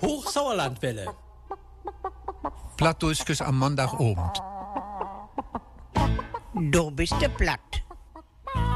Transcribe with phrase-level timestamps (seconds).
[0.00, 1.06] Hochsauerlandwelle.
[2.76, 4.42] Plattdeutsches am Montagabend.
[6.54, 7.60] Du bist der Platt.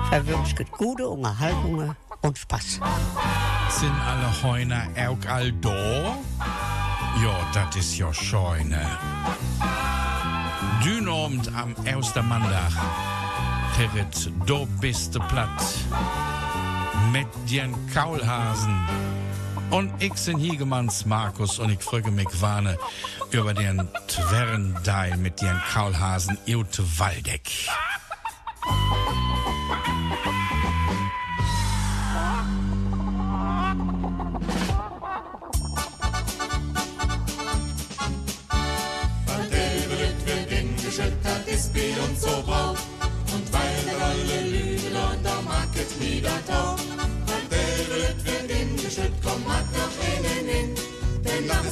[0.08, 2.80] Verwünscht gute Unterhaltungen und Spaß.
[3.70, 6.16] Sind alle Heuner auch all da?
[7.22, 8.84] Ja, das ist ja scheune.
[10.84, 12.72] Dünabend am Ostermandag.
[13.76, 15.62] Gerrit, du bist der Platt.
[17.12, 18.76] Mit den Kaulhasen.
[19.72, 22.76] Und ich sind Hiegemanns Markus und ich frage mich warne
[23.30, 27.48] über den Twerrendeil mit den Kaulhasen Ute Waldeck.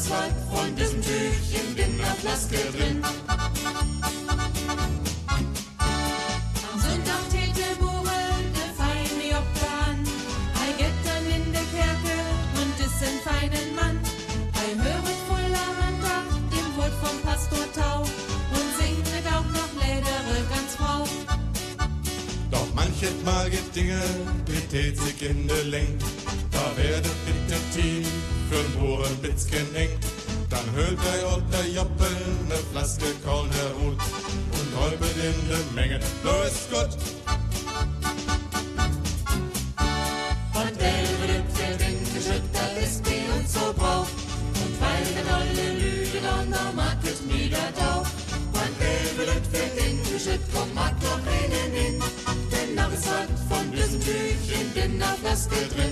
[0.00, 3.02] Denn nach es weit von diesem Tüchchen in der Flaske drin.
[6.72, 8.20] Am Sonntag täte Bure,
[8.56, 9.28] der feine.
[10.64, 12.16] Er geht dann in der Kerke
[12.60, 13.98] und ist ein feinen Mann.
[14.54, 18.00] Er höret voller Hand ab, dem Wort vom Pastor Tau.
[18.00, 20.70] Und singet auch noch ledere ganz.
[22.50, 24.00] Doch manchet Mal gibt Dinge,
[24.46, 25.98] die tät sich in der Länge.
[26.50, 28.08] Da werdet bitte tief
[28.50, 29.90] für'n Bohren Bitzken eng.
[30.48, 32.16] Dann hört der Otter Joppel
[32.48, 33.98] ne Flaske Korn herut
[34.56, 36.00] und räubet in der Menge.
[36.24, 36.90] Gott!
[40.60, 44.14] Und der wird für den geschüttert ist, wie uns so braucht.
[44.62, 48.12] Und weil der dolle Lügen und der Market wieder taucht.
[48.60, 52.02] Und der wird für den geschütt, komm, mag doch einen hin.
[52.50, 55.89] Denn nach es hat von diesem Büchchen in der Flaske drin.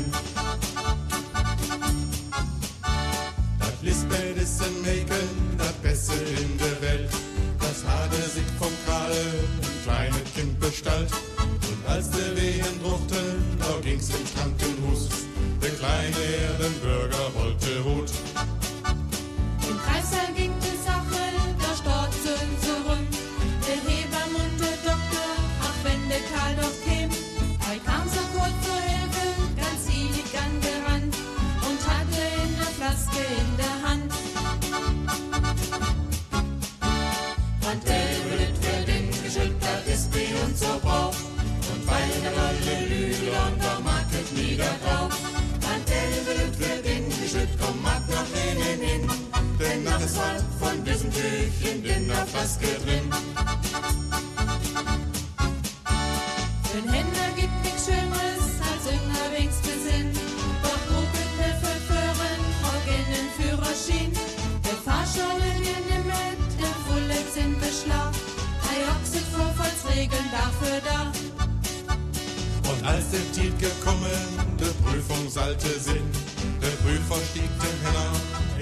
[73.39, 76.13] Tiet gekommen, der Prüfung sind,
[76.61, 78.11] der Prüfer stieg den Henner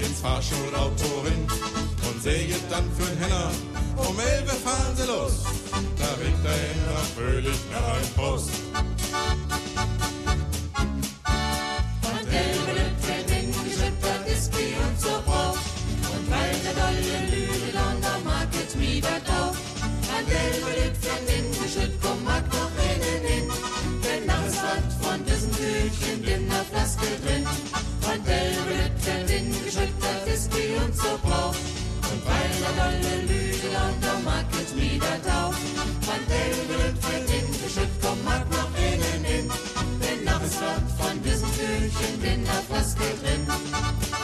[0.05, 1.47] ins Fahrschulauto hin
[2.07, 3.51] und sehet dann für'n Henner,
[3.95, 5.45] um elf fahren sie los.
[5.97, 8.51] Da winkt der Henner fröhlich nach ein Post.
[27.23, 27.45] Drin.
[28.09, 31.59] Und wird für den geschüttert ist, wie uns so braucht.
[32.09, 35.61] Und weil der dolle Lügel und der Market wieder taucht,
[36.13, 39.51] an der wird für den geschütt, komm, mag noch innen hin.
[40.01, 44.16] Denn nach es hat von diesem Tütchen in der Flaske drin.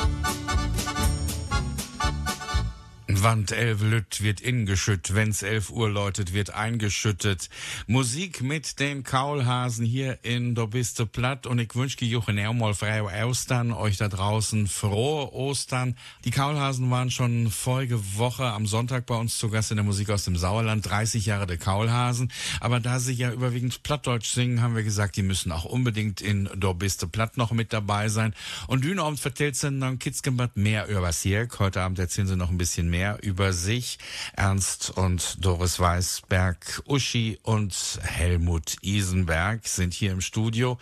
[3.23, 7.49] Wand elf Lütt wird ingeschütt, wenn's elf Uhr läutet, wird eingeschüttet.
[7.87, 13.05] Musik mit den Kaulhasen hier in Der Biste Platt und ich wünsche Jochen mal freie
[13.25, 15.95] Ostern, euch da draußen frohe Ostern.
[16.25, 20.09] Die Kaulhasen waren schon vorige Woche am Sonntag bei uns zu Gast in der Musik
[20.09, 22.29] aus dem Sauerland, 30 Jahre der Kaulhasen.
[22.59, 26.49] Aber da sie ja überwiegend Plattdeutsch singen, haben wir gesagt, die müssen auch unbedingt in
[26.55, 28.35] Der Biste Platt noch mit dabei sein.
[28.67, 31.47] Und Dünabend vertellt sie dann Kitzgenbad mehr über hier.
[31.57, 33.97] Heute Abend erzählen sie noch ein bisschen mehr über sich.
[34.35, 40.77] Ernst und Doris Weisberg, Uschi und Helmut Isenberg sind hier im Studio.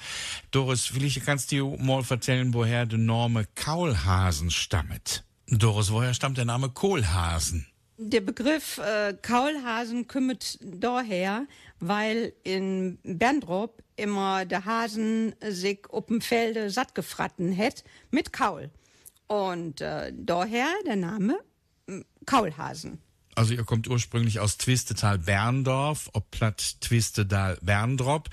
[0.52, 5.24] Doris, vielleicht kannst du mal erzählen, woher der Name Kaulhasen stammt.
[5.48, 7.68] Doris, woher stammt der Name Kohlhasen?
[7.98, 11.46] Der Begriff äh, Kaulhasen kümmert daher,
[11.80, 18.72] weil in Berndrup immer der Hasen sich auf dem Felde satt gefratten hat mit Kaul.
[19.28, 21.40] Und äh, daher der Name
[22.26, 23.00] Kaulhasen.
[23.34, 28.30] Also ihr kommt ursprünglich aus Twistetal Berndorf, ob platt Twistedal Berndrop.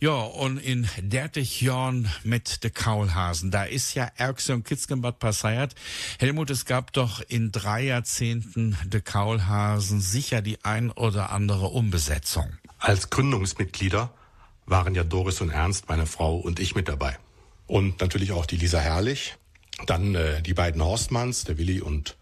[0.00, 3.50] Ja, und in Dertichjorn mit de Kaulhasen.
[3.50, 5.74] Da ist ja Erkse und Kitzgenbad passiert.
[6.18, 12.56] Helmut, es gab doch in drei Jahrzehnten de Kaulhasen sicher die ein oder andere Umbesetzung.
[12.78, 14.14] Als Gründungsmitglieder
[14.64, 17.18] waren ja Doris und Ernst, meine Frau und ich mit dabei.
[17.66, 19.36] Und natürlich auch die Lisa Herrlich,
[19.86, 22.17] dann äh, die beiden Horstmanns, der Willi und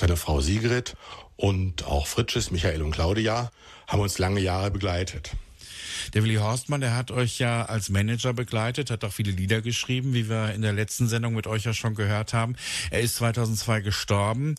[0.00, 0.96] seine Frau Sigrid
[1.36, 3.50] und auch Fritsches, Michael und Claudia
[3.86, 5.32] haben uns lange Jahre begleitet.
[6.14, 10.14] Der Willi Horstmann, der hat euch ja als Manager begleitet, hat auch viele Lieder geschrieben,
[10.14, 12.56] wie wir in der letzten Sendung mit euch ja schon gehört haben.
[12.90, 14.54] Er ist 2002 gestorben.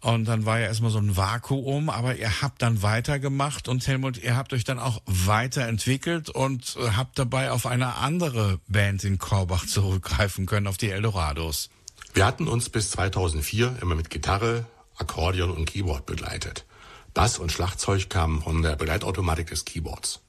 [0.00, 4.16] Und dann war ja erstmal so ein Vakuum, aber ihr habt dann weitergemacht und Helmut,
[4.16, 9.66] ihr habt euch dann auch weiterentwickelt und habt dabei auf eine andere Band in Korbach
[9.66, 11.68] zurückgreifen können, auf die Eldorados.
[12.12, 14.66] Wir hatten uns bis 2004 immer mit Gitarre,
[14.96, 16.66] Akkordeon und Keyboard begleitet.
[17.14, 20.20] Bass und Schlagzeug kamen von der Begleitautomatik des Keyboards.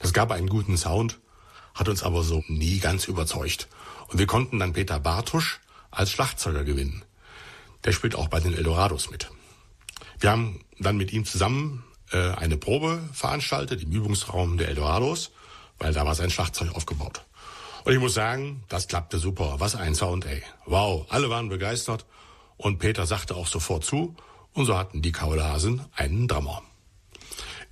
[0.00, 1.20] Das gab einen guten Sound,
[1.74, 3.68] hat uns aber so nie ganz überzeugt.
[4.08, 5.60] Und wir konnten dann Peter Bartusch
[5.92, 7.04] als Schlagzeuger gewinnen.
[7.84, 9.30] Der spielt auch bei den Eldorados mit.
[10.18, 15.30] Wir haben dann mit ihm zusammen äh, eine Probe veranstaltet im Übungsraum der Eldorados,
[15.78, 17.22] weil da war sein Schlagzeug aufgebaut.
[17.84, 19.56] Und ich muss sagen, das klappte super.
[19.58, 20.42] Was ein Sound, ey.
[20.66, 22.06] Wow, alle waren begeistert
[22.56, 24.14] und Peter sagte auch sofort zu
[24.52, 26.62] und so hatten die Kaulhasen einen Drummer.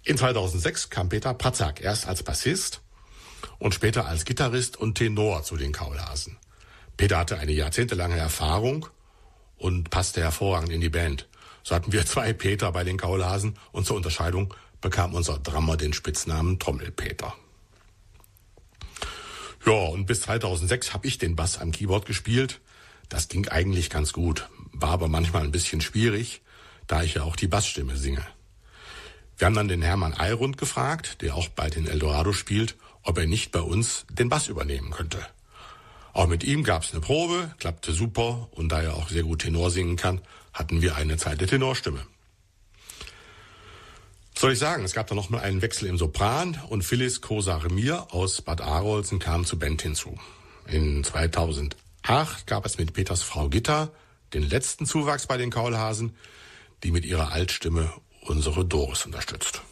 [0.05, 2.81] In 2006 kam Peter Patzak erst als Bassist
[3.59, 6.39] und später als Gitarrist und Tenor zu den Kaulhasen.
[6.97, 8.87] Peter hatte eine jahrzehntelange Erfahrung
[9.57, 11.29] und passte hervorragend in die Band.
[11.63, 15.93] So hatten wir zwei Peter bei den Kaulhasen und zur Unterscheidung bekam unser Drummer den
[15.93, 17.35] Spitznamen Trommelpeter.
[19.69, 22.63] Ja, und bis 2006 habe ich den Bass am Keyboard gespielt.
[23.11, 26.41] Das ging eigentlich ganz gut, war aber manchmal ein bisschen schwierig,
[26.87, 28.25] da ich ja auch die Bassstimme singe.
[29.37, 33.27] Wir haben dann den Hermann Eirund gefragt, der auch bei den Eldorado spielt, ob er
[33.27, 35.19] nicht bei uns den Bass übernehmen könnte.
[36.15, 39.71] Auch mit ihm gab's eine Probe, klappte super und da er auch sehr gut Tenor
[39.71, 40.23] singen kann,
[40.55, 42.07] hatten wir eine zweite Tenorstimme.
[44.39, 48.41] Soll ich sagen, es gab dann nochmal einen Wechsel im Sopran und Phyllis Kosa-Remir aus
[48.41, 50.17] Bad Arolsen kam zur Band hinzu.
[50.69, 53.91] In 2008 gab es mit Peters Frau Gitta
[54.33, 56.15] den letzten Zuwachs bei den Kaulhasen,
[56.85, 59.63] die mit ihrer Altstimme unsere Doris unterstützt.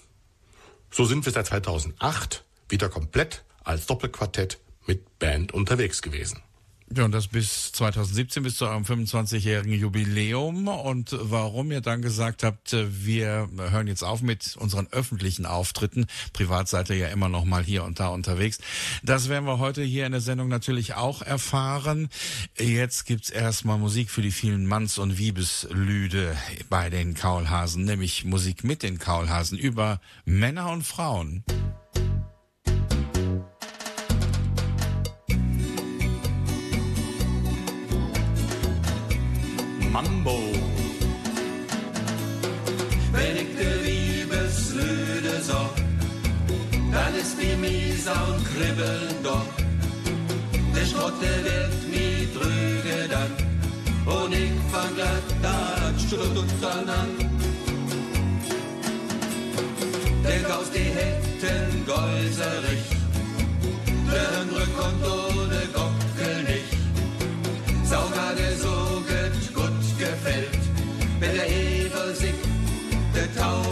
[0.91, 6.43] So sind wir seit 2008 wieder komplett als Doppelquartett mit Band unterwegs gewesen.
[6.95, 10.69] Ja, und das bis 2017, bis zu eurem 25-jährigen Jubiläum.
[10.69, 16.69] Und warum ihr dann gesagt habt, wir hören jetzt auf mit unseren öffentlichen Auftritten, privat
[16.69, 18.59] seid ihr ja immer noch mal hier und da unterwegs,
[19.03, 22.09] das werden wir heute hier in der Sendung natürlich auch erfahren.
[22.57, 26.37] Jetzt gibt's erstmal Musik für die vielen Manns- und Wiebeslüde
[26.71, 31.43] bei den Kaulhasen, nämlich Musik mit den Kaulhasen über Männer und Frauen.
[39.97, 40.39] Mambo.
[43.15, 45.75] Wenn ich de Liebeslüde sag,
[46.93, 49.53] dann ist die Mieser und kribbeln doch.
[50.75, 53.33] Der Schrotte wird mi drüge dann,
[54.17, 57.11] und ich fang glatt an, Strutzeln an.
[60.25, 62.89] Der Gaus, die hätten Gäuserich,
[64.13, 66.77] der andere kommt ohne Gockel nicht.
[67.89, 68.76] So get gut gefällt,
[71.27, 72.35] wenn der Eber sich
[73.15, 73.63] der Tau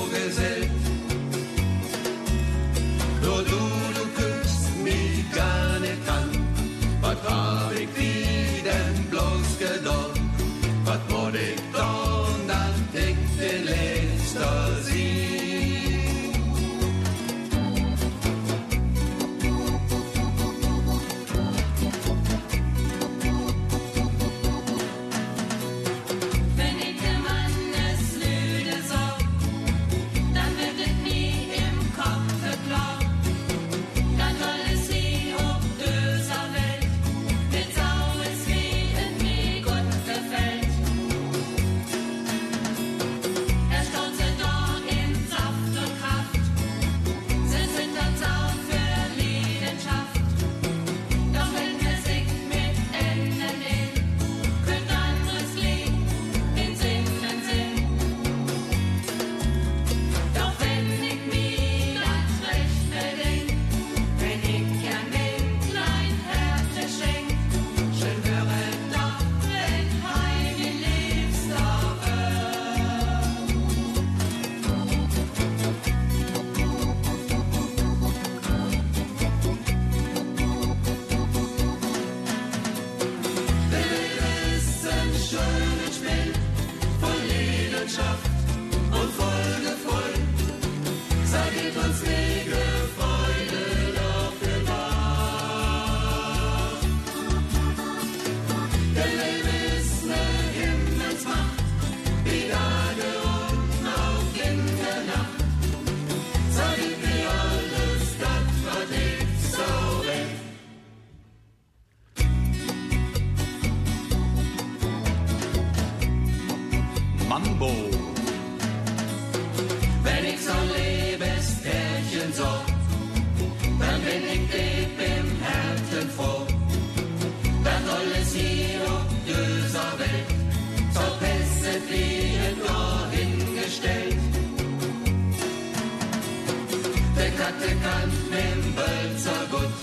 [137.44, 139.74] Der Katte kann mit Wölzer gut,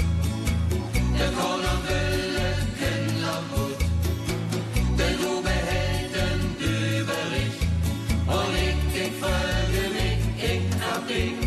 [1.19, 2.49] der Korner Wille
[2.79, 3.79] kennt auch gut.
[4.97, 7.61] Der Lube hält den Überricht,
[8.25, 11.37] und ich, ich folge mich, ich hab dich.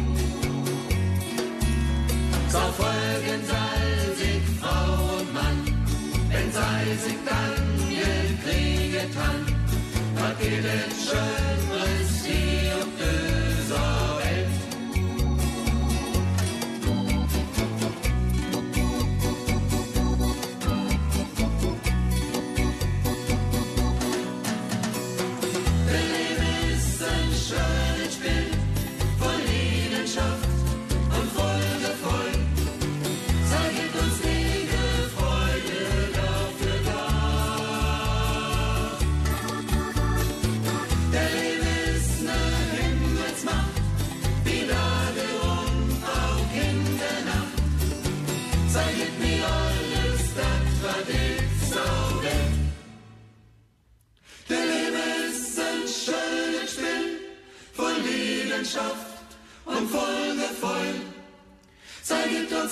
[2.48, 3.42] So folgen
[4.16, 5.58] sich Frau und Mann,
[6.30, 9.40] wenn sich dann gekrieget han.
[10.14, 12.03] Was geht es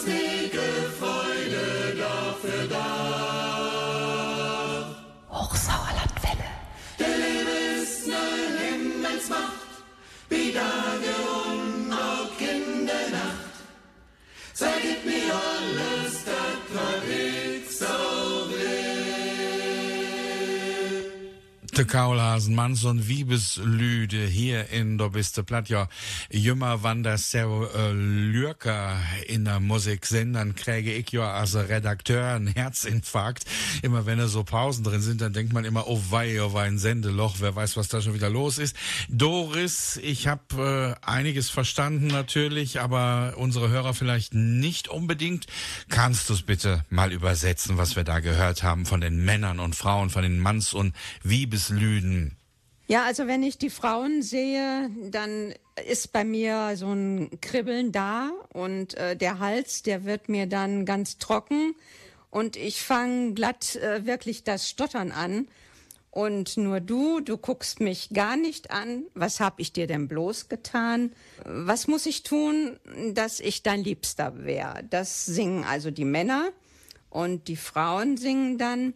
[0.06, 0.61] Wege,
[0.99, 3.01] Freude dafür da.
[21.75, 25.71] De Kaulhasen, Manson Wiebeslüde hier in der biste Platt.
[25.71, 25.88] Ja,
[26.31, 32.49] jümmer das sehr äh, Lürker in der Musik sind, kriege ich ja als Redakteur einen
[32.49, 33.47] Herzinfarkt.
[33.81, 36.64] Immer wenn da so Pausen drin sind, dann denkt man immer, oh wei, oh wei,
[36.64, 38.76] ein Sendeloch, wer weiß, was da schon wieder los ist.
[39.09, 45.47] Doris, ich habe äh, einiges verstanden natürlich, aber unsere Hörer vielleicht nicht unbedingt.
[45.88, 49.75] Kannst du es bitte mal übersetzen, was wir da gehört haben von den Männern und
[49.75, 50.95] Frauen, von den Manns- und
[51.71, 52.37] Wiebeslüden?
[52.88, 55.54] Ja, also wenn ich die Frauen sehe, dann
[55.87, 60.85] ist bei mir so ein Kribbeln da und äh, der Hals, der wird mir dann
[60.85, 61.75] ganz trocken
[62.31, 65.49] und ich fange glatt äh, wirklich das Stottern an.
[66.11, 69.04] Und nur du, du guckst mich gar nicht an.
[69.14, 71.12] Was hab ich dir denn bloß getan?
[71.47, 72.78] Was muss ich tun,
[73.14, 74.85] dass ich dein Liebster wäre?
[74.90, 76.50] Das singen also die Männer
[77.09, 78.92] und die Frauen singen dann.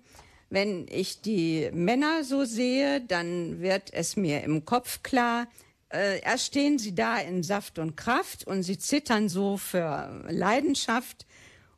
[0.57, 5.49] Wenn ich die Männer so sehe, dann wird es mir im Kopf klar,
[5.93, 11.27] äh, erst stehen sie da in Saft und Kraft und sie zittern so für Leidenschaft.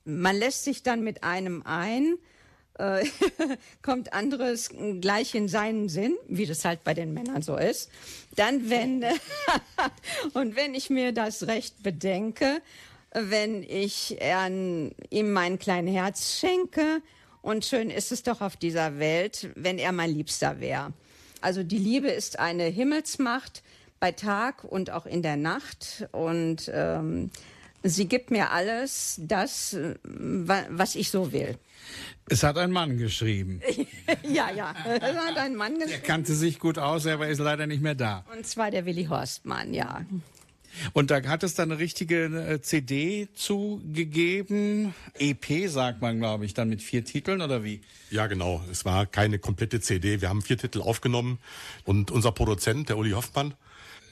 [0.05, 2.19] Man lässt sich dann mit einem ein,
[2.79, 3.05] äh,
[3.83, 4.71] kommt anderes
[5.01, 7.91] gleich in seinen Sinn, wie das halt bei den Männern so ist.
[8.37, 9.05] Dann, wenn,
[10.35, 12.63] und wenn ich mir das recht bedenke,
[13.13, 14.19] wenn ich
[15.11, 17.03] ihm mein kleines Herz schenke,
[17.49, 20.93] und schön ist es doch auf dieser Welt, wenn er mein Liebster wäre.
[21.41, 23.63] Also die Liebe ist eine Himmelsmacht
[24.01, 27.31] bei Tag und auch in der Nacht und ähm,
[27.83, 31.57] sie gibt mir alles das, wa- was ich so will.
[32.29, 33.63] Es hat ein Mann geschrieben.
[34.25, 36.05] ja, ja, das hat ein Mann Er gesagt.
[36.05, 38.25] kannte sich gut aus, aber ist leider nicht mehr da.
[38.37, 40.03] Und zwar der Willi Horstmann, ja.
[40.93, 44.95] Und da hat es dann eine richtige äh, CD zugegeben.
[45.19, 47.81] EP sagt man, glaube ich, dann mit vier Titeln oder wie?
[48.11, 48.63] Ja, genau.
[48.71, 50.21] Es war keine komplette CD.
[50.21, 51.39] Wir haben vier Titel aufgenommen
[51.85, 53.55] und unser Produzent, der Uli Hoffmann,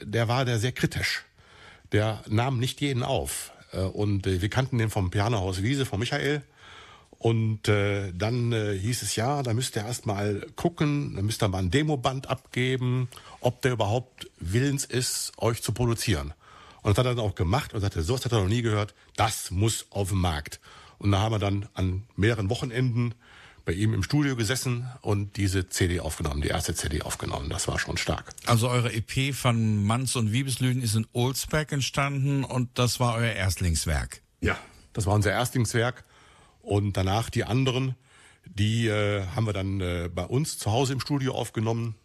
[0.01, 1.23] der war der sehr kritisch.
[1.91, 3.51] Der nahm nicht jeden auf.
[3.71, 6.43] Äh, Und äh, wir kannten den vom Pianohaus Wiese, von Michael.
[7.19, 11.57] Und dann hieß es ja, da müsst ihr erst mal gucken, da müsst ihr mal
[11.57, 13.09] ein Demoband abgeben,
[13.39, 16.35] ob der überhaupt willens ist, euch zu produzieren.
[16.87, 18.95] Und das hat er dann auch gemacht und sagte, sowas hat er noch nie gehört,
[19.17, 20.61] das muss auf den Markt.
[20.99, 23.13] Und da haben wir dann an mehreren Wochenenden
[23.65, 27.49] bei ihm im Studio gesessen und diese CD aufgenommen, die erste CD aufgenommen.
[27.49, 28.33] Das war schon stark.
[28.45, 33.33] Also eure EP von Manns und Wiebeslüden ist in Olsberg entstanden und das war euer
[33.33, 34.21] Erstlingswerk.
[34.39, 34.57] Ja,
[34.93, 36.05] das war unser Erstlingswerk.
[36.61, 37.95] Und danach die anderen,
[38.45, 41.95] die äh, haben wir dann äh, bei uns zu Hause im Studio aufgenommen.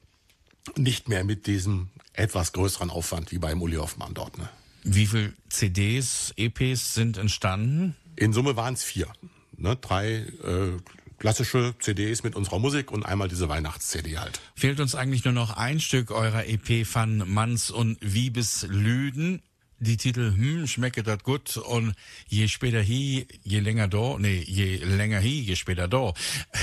[0.77, 4.39] Nicht mehr mit diesem etwas größeren Aufwand wie beim Uli Hoffmann dort.
[4.39, 4.49] Ne?
[4.83, 7.97] Wie viel CDs, EPs sind entstanden?
[8.17, 9.09] In Summe waren es vier.
[9.57, 9.77] Ne?
[9.77, 10.79] Drei äh,
[11.19, 14.41] klassische CDs mit unserer Musik und einmal diese Weihnachts-CD halt.
[14.57, 19.41] Fehlt uns eigentlich nur noch ein Stück eurer EP von Manns und Wiebeslüden.
[19.83, 21.57] Die Titel, hm, schmecke das gut.
[21.57, 21.97] Und
[22.29, 26.15] je später hi, je länger da, nee, je länger hi, je später da.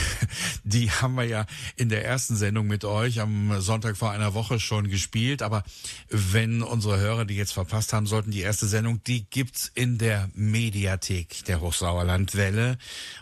[0.64, 1.46] Die haben wir ja
[1.76, 5.66] in der ersten Sendung mit euch am Sonntag vor einer Woche schon gespielt, aber
[6.08, 10.30] wenn unsere Hörer die jetzt verpasst haben sollten, die erste Sendung, die gibt's in der
[10.34, 12.78] Mediathek der Hochsauerlandwelle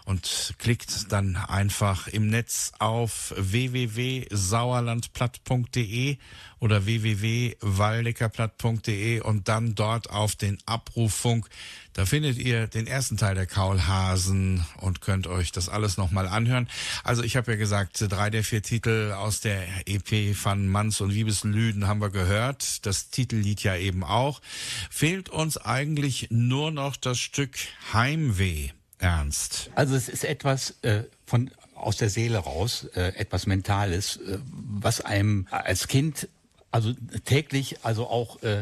[0.06, 6.18] und klickt dann einfach im Netz auf www.sauerlandplatt.de
[6.60, 11.48] oder www.waldeckerplatt.de und dann dort auf den Abrufunk.
[11.94, 16.70] Da findet ihr den ersten Teil der Kaulhasen und könnt euch das alles nochmal anhören.
[17.04, 21.14] Also ich habe ja gesagt, drei der vier Titel aus der EP von Manns und
[21.14, 22.86] Wiebeslüden haben wir gehört.
[22.86, 24.42] Das Titellied ja eben auch.
[24.90, 27.58] Fehlt uns eigentlich nur noch das Stück
[27.94, 28.70] Heimweh.
[29.00, 29.70] Ernst.
[29.76, 35.02] Also es ist etwas äh, von aus der Seele raus, äh, etwas Mentales, äh, was
[35.02, 36.28] einem als Kind
[36.78, 36.94] also
[37.26, 38.60] täglich also auch äh,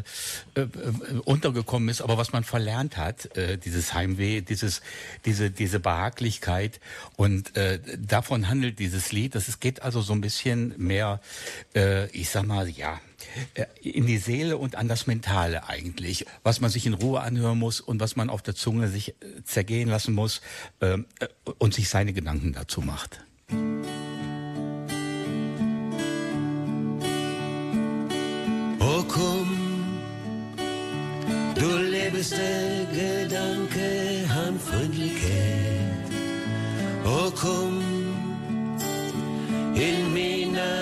[0.55, 0.67] äh,
[1.25, 4.81] untergekommen ist, aber was man verlernt hat, äh, dieses Heimweh, dieses
[5.25, 6.79] diese diese Behaglichkeit
[7.17, 9.36] und äh, davon handelt dieses Lied.
[9.36, 11.19] Das es geht also so ein bisschen mehr,
[11.75, 13.01] äh, ich sag mal, ja
[13.55, 17.59] äh, in die Seele und an das Mentale eigentlich, was man sich in Ruhe anhören
[17.59, 20.40] muss und was man auf der Zunge sich äh, zergehen lassen muss
[20.79, 21.00] äh,
[21.57, 23.20] und sich seine Gedanken dazu macht.
[28.98, 29.50] Oh komm,
[31.53, 33.90] du lebeste Gedanke
[34.31, 36.05] an Freundlichkeit.
[37.03, 37.81] Oh komm,
[39.75, 40.75] in meiner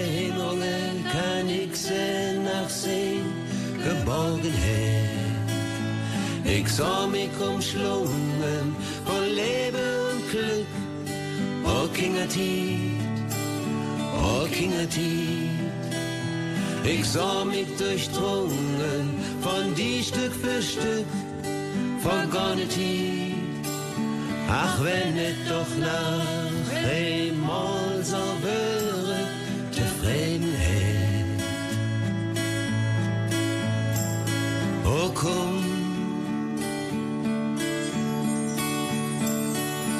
[0.00, 3.26] Erinnerungen kann ich sie nachsehen,
[3.84, 5.10] Geborgenheit.
[6.44, 10.66] Ich sah mich umschlungen von Leben und Glück.
[11.64, 12.98] Oh Kingertied,
[14.20, 15.41] oh Kingertied.
[16.84, 21.06] Ich sah mich durchdrungen von die Stück für Stück
[22.00, 23.34] vergangene Tief.
[24.48, 26.26] Ach, wenn es doch nach
[26.84, 29.28] einmal so wäre,
[29.70, 31.22] Zufriedenheit.
[34.84, 35.64] Oh, komm,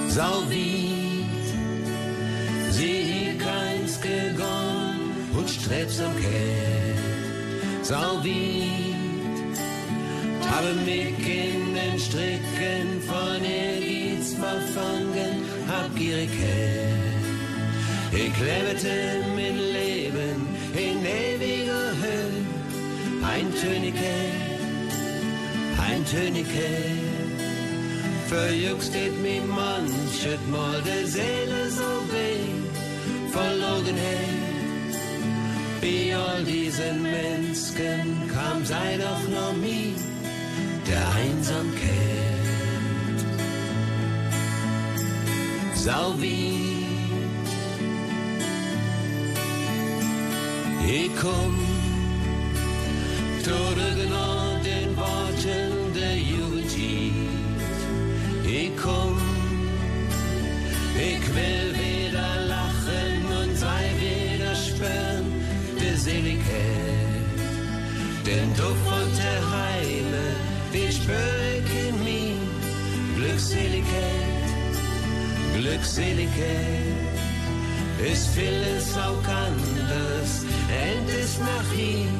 [0.08, 1.48] sau weit,
[2.70, 6.61] sie keins gegangen und Strebsamkeit, sau
[7.92, 9.58] weit,
[10.50, 17.02] habe mich in den Stricken von Ehrgeiz verfangen, Habgierigkeit.
[18.12, 22.44] Ich lebte mein Leben in ewiger Höhe,
[23.22, 24.60] Eintönigkeit,
[25.88, 27.02] Eintönigkeit.
[28.28, 34.41] Verjuckst steht mir manchet Mal der Seele so weh, Verlogenheit.
[35.84, 39.94] All diesen Menschen kam sei doch noch nie
[40.86, 41.82] der Einsamkeit.
[45.74, 46.82] Sau wie
[50.88, 51.58] ich komm,
[53.44, 57.12] tode genau den Worten der Jugendlied.
[58.46, 59.18] Ich komm,
[60.96, 61.61] ich will
[68.62, 70.24] Der Heime,
[70.90, 71.14] spür
[71.56, 72.22] ich in mir.
[73.16, 74.84] Glückseligkeit,
[75.56, 77.12] Glückseligkeit.
[78.10, 82.14] Ist vieles auch anders, end ist nach ihm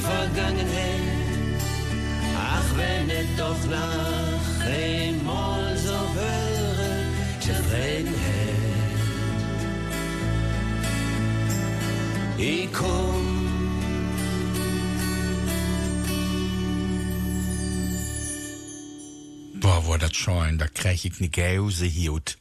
[0.00, 1.60] Vergangenheit.
[2.36, 6.88] Ach, wenn es doch nach einmal so wäre,
[7.40, 8.14] Zufriedenheit.
[12.38, 13.23] Ich komm.
[19.86, 22.38] Wo das scheuen, da krieg ich ne Gausehiut.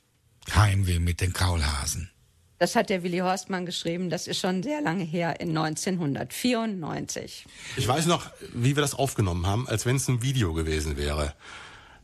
[0.55, 2.09] Heimweh mit den Kaulhasen.
[2.57, 7.45] Das hat der Willi Horstmann geschrieben, das ist schon sehr lange her, in 1994.
[7.75, 11.33] Ich weiß noch, wie wir das aufgenommen haben, als wenn es ein Video gewesen wäre.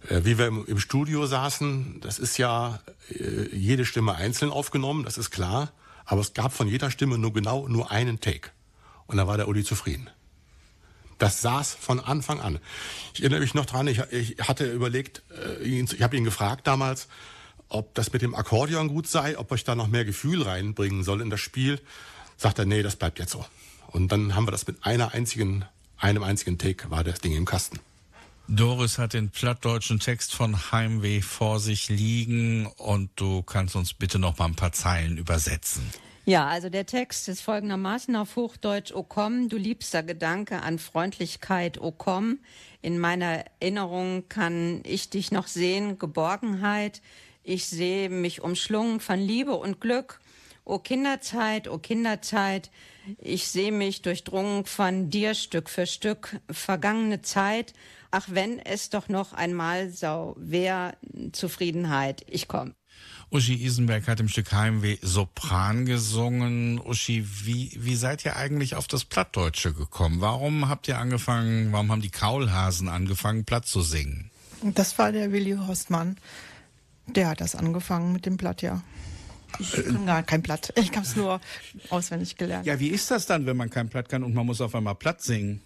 [0.10, 5.06] Äh, wie wir im, im Studio saßen, das ist ja äh, jede Stimme einzeln aufgenommen,
[5.06, 5.72] das ist klar.
[6.04, 8.50] Aber es gab von jeder Stimme nur genau nur einen Take.
[9.08, 10.10] Und da war der Uli zufrieden.
[11.20, 12.60] Das saß von Anfang an.
[13.14, 15.22] Ich erinnere mich noch dran, ich, ich hatte überlegt,
[15.62, 17.08] äh, ich habe ihn gefragt damals,
[17.68, 21.22] ob das mit dem Akkordeon gut sei, ob ich da noch mehr Gefühl reinbringen soll
[21.22, 21.80] in das Spiel.
[22.38, 23.46] Sagt er, nee, das bleibt jetzt so.
[23.88, 25.66] Und dann haben wir das mit einer einzigen,
[25.98, 27.80] einem einzigen Take war das Ding im Kasten.
[28.48, 34.18] Doris hat den plattdeutschen Text von Heimweh vor sich liegen und du kannst uns bitte
[34.18, 35.84] noch mal ein paar Zeilen übersetzen.
[36.30, 41.82] Ja, also der Text ist folgendermaßen auf Hochdeutsch, O komm, du liebster Gedanke an Freundlichkeit,
[41.82, 42.38] O komm,
[42.84, 47.02] in meiner Erinnerung kann ich dich noch sehen, Geborgenheit,
[47.42, 50.20] ich sehe mich umschlungen von Liebe und Glück,
[50.66, 52.70] O Kinderzeit, O Kinderzeit,
[53.18, 57.74] ich sehe mich durchdrungen von dir Stück für Stück, vergangene Zeit,
[58.12, 60.96] ach wenn es doch noch einmal so wär,
[61.32, 62.76] Zufriedenheit, ich komm.
[63.32, 66.80] Uschi Isenberg hat im Stück Heimweh Sopran gesungen.
[66.80, 70.20] Uschi, wie, wie seid ihr eigentlich auf das Plattdeutsche gekommen?
[70.20, 74.32] Warum habt ihr angefangen, warum haben die Kaulhasen angefangen, Platt zu singen?
[74.64, 76.18] Das war der Willi Horstmann.
[77.06, 78.82] Der hat das angefangen mit dem Platt, ja.
[79.60, 80.74] Ich kann gar kein Platt.
[80.76, 81.40] Ich habe es nur
[81.90, 82.66] auswendig gelernt.
[82.66, 84.96] Ja, wie ist das dann, wenn man kein Platt kann und man muss auf einmal
[84.96, 85.62] Platt singen?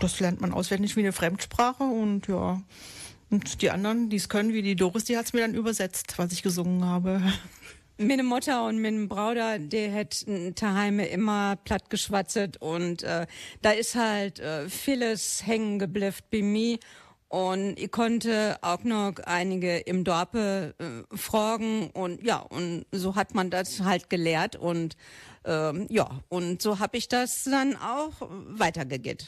[0.00, 2.60] Das lernt man auswendig wie eine Fremdsprache und ja.
[3.30, 6.18] Und die anderen, die es können, wie die Doris, die hat es mir dann übersetzt,
[6.18, 7.22] was ich gesungen habe.
[7.96, 10.24] Meine Mutter und mein Bruder, der hat
[10.60, 13.26] daheim immer platt geschwatzet und äh,
[13.60, 16.78] da ist halt äh, vieles hängen geblifft bei mir
[17.28, 23.34] und ich konnte auch noch einige im Dorpe äh, fragen und ja, und so hat
[23.34, 24.96] man das halt gelehrt und
[25.44, 29.26] ähm, ja, und so habe ich das dann auch weitergegeben.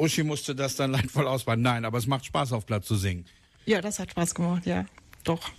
[0.00, 1.62] Uschi musste das dann leidvoll ausbauen.
[1.62, 3.26] Nein, aber es macht Spaß, auf Platt zu singen.
[3.66, 4.86] Ja, das hat Spaß gemacht, ja.
[5.24, 5.50] Doch.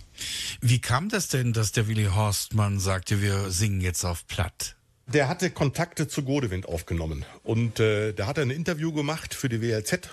[0.60, 4.76] Wie kam das denn, dass der Willi Horstmann sagte, wir singen jetzt auf Platt?
[5.06, 9.48] Der hatte Kontakte zu Godewind aufgenommen und äh, da hat er ein Interview gemacht für
[9.48, 10.10] die WLZ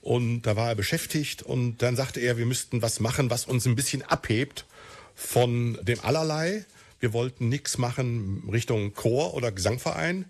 [0.00, 3.64] und da war er beschäftigt und dann sagte er, wir müssten was machen, was uns
[3.66, 4.66] ein bisschen abhebt
[5.14, 6.64] von dem Allerlei.
[6.98, 10.26] Wir wollten nichts machen Richtung Chor oder Gesangverein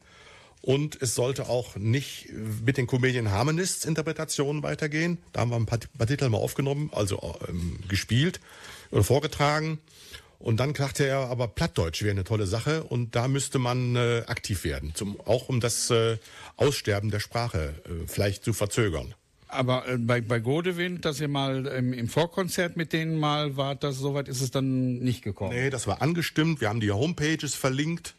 [0.63, 2.29] und es sollte auch nicht
[2.65, 5.19] mit den Comedian Harmonists Interpretationen weitergehen.
[5.33, 8.41] Da haben wir ein paar, paar Titel mal aufgenommen, also ähm, gespielt
[8.93, 9.79] oder vorgetragen.
[10.39, 14.23] Und dann dachte er, aber Plattdeutsch wäre eine tolle Sache und da müsste man äh,
[14.27, 16.19] aktiv werden, zum, auch um das äh,
[16.57, 19.15] Aussterben der Sprache äh, vielleicht zu verzögern.
[19.47, 23.85] Aber äh, bei, bei Godewind, dass ihr mal ähm, im Vorkonzert mit denen mal wart,
[23.85, 25.55] das, soweit ist es dann nicht gekommen.
[25.55, 26.61] Nee, das war angestimmt.
[26.61, 28.15] Wir haben die Homepages verlinkt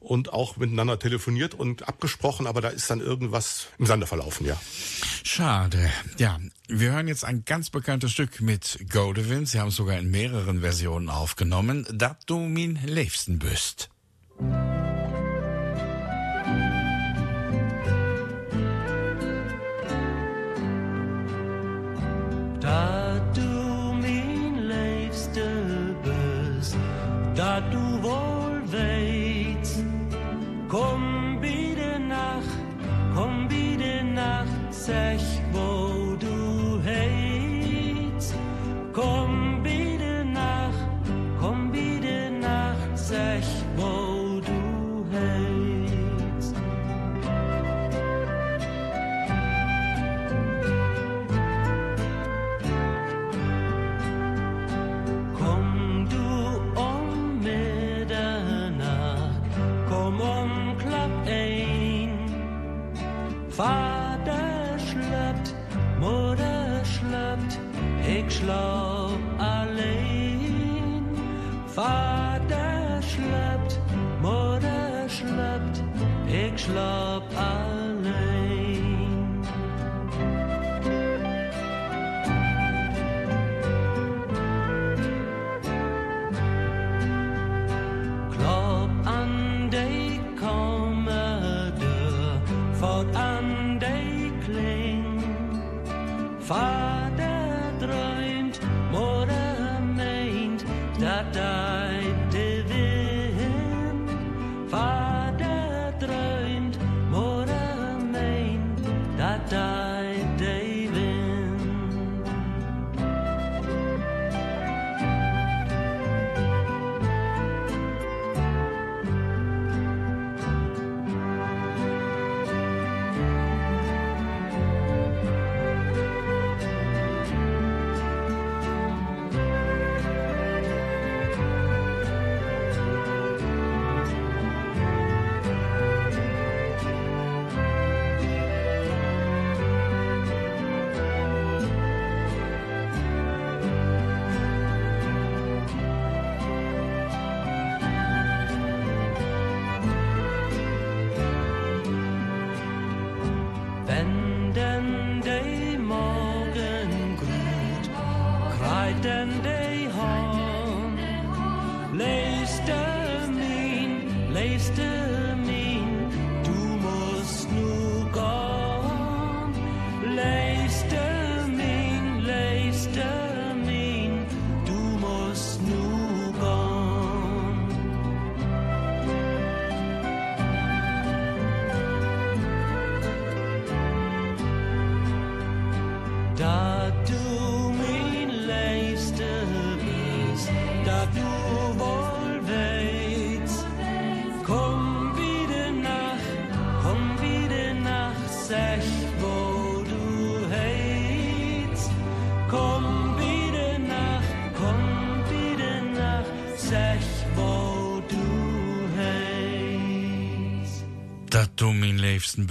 [0.00, 4.58] und auch miteinander telefoniert und abgesprochen, aber da ist dann irgendwas im Sande verlaufen, ja.
[5.24, 5.90] Schade.
[6.18, 9.48] Ja, wir hören jetzt ein ganz bekanntes Stück mit Godewind.
[9.48, 11.86] Sie haben es sogar in mehreren Versionen aufgenommen.
[11.92, 13.90] Dat du min liebsten bist.
[22.60, 26.76] Da du min liebste bist,
[27.34, 27.87] da du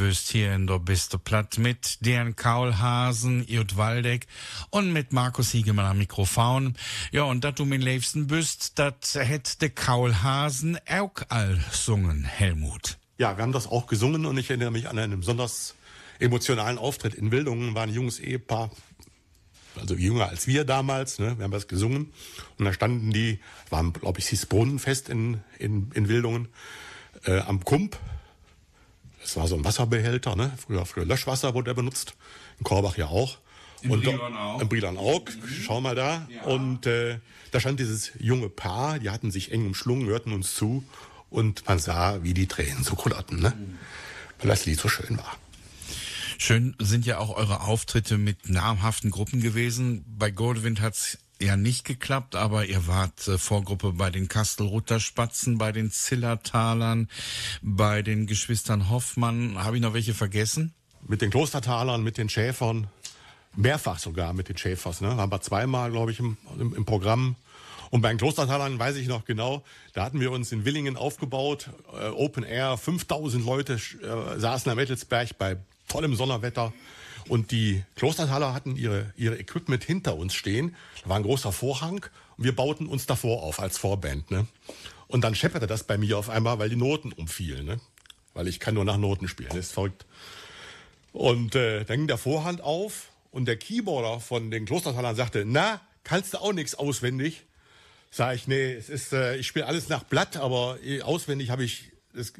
[0.07, 4.25] bist hier in der Biste Platt mit Deren Kaulhasen, Jut Waldeck
[4.69, 6.77] und mit Markus Hiegemann am Mikrofon.
[7.11, 12.97] Ja, und dat du min liebsten bist, dat hätt de Kaulhasen auch all sungen, Helmut.
[13.17, 15.75] Ja, wir haben das auch gesungen und ich erinnere mich an einen besonders
[16.19, 17.75] emotionalen Auftritt in Wildungen.
[17.75, 18.71] War ein junges Ehepaar,
[19.75, 21.19] also jünger als wir damals.
[21.19, 21.37] Ne?
[21.37, 22.13] Wir haben das gesungen
[22.57, 26.47] und da standen die, waren, glaube ich, hieß Brunnenfest in, in, in Wildungen,
[27.25, 27.99] äh, am Kump.
[29.27, 30.53] Das war so ein Wasserbehälter, ne?
[30.57, 32.15] Früher für Löschwasser wurde er benutzt.
[32.59, 33.39] In Korbach ja auch.
[33.81, 34.61] In und Brilon auch.
[34.61, 35.21] In Brilon auch.
[35.65, 36.29] Schau mal da.
[36.45, 37.19] Und äh,
[37.51, 40.85] da stand dieses junge Paar, die hatten sich eng umschlungen, hörten uns zu
[41.29, 43.51] und man sah, wie die Tränen so kullerten, ne?
[44.39, 45.35] Weil das Lied so schön war.
[46.37, 50.05] Schön sind ja auch eure Auftritte mit namhaften Gruppen gewesen.
[50.07, 55.57] Bei Goldwind hat's ja nicht geklappt, aber ihr wart äh, Vorgruppe bei den Kastelruther Spatzen,
[55.57, 57.09] bei den Zillertalern,
[57.61, 59.63] bei den Geschwistern Hoffmann.
[59.63, 60.73] Habe ich noch welche vergessen?
[61.07, 62.87] Mit den Klostertalern, mit den Schäfern,
[63.55, 65.01] mehrfach sogar mit den Schäfers.
[65.01, 65.15] Ne?
[65.15, 67.35] Waren wir zweimal, glaube ich, im, im, im Programm.
[67.89, 71.69] Und bei den Klostertalern weiß ich noch genau, da hatten wir uns in Willingen aufgebaut,
[71.93, 76.73] äh, Open Air, 5000 Leute äh, saßen am Ettelsberg bei tollem Sonnerwetter.
[77.29, 80.75] Und die Klostertaler hatten ihre, ihre Equipment hinter uns stehen.
[81.03, 82.05] Da war ein großer Vorhang
[82.37, 84.31] und wir bauten uns davor auf als Vorband.
[84.31, 84.47] Ne?
[85.07, 87.65] Und dann schepperte das bei mir auf einmal, weil die Noten umfielen.
[87.65, 87.79] Ne?
[88.33, 90.05] Weil ich kann nur nach Noten spielen, das ist verrückt.
[91.11, 95.81] Und äh, dann ging der Vorhand auf und der Keyboarder von den Klostertalern sagte, na,
[96.03, 97.45] kannst du auch nichts auswendig?
[98.11, 101.63] Sag ich, nee, es ist, äh, ich spiele alles nach Blatt, aber äh, auswendig habe
[101.63, 102.33] ich, das,